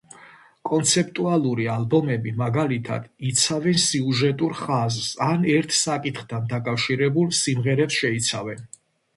[0.67, 8.67] კონცეპტუალური ალბომები, მაგალითად, იცავენ სიუჟეტურ ხაზს ან ერთ საკითხთან დაკავშირებულ სიმღერებს შეიცავენ.